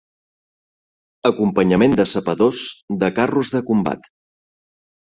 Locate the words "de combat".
3.59-4.15